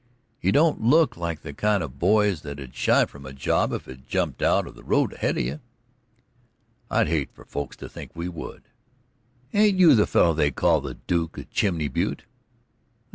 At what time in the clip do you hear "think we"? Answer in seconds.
7.87-8.27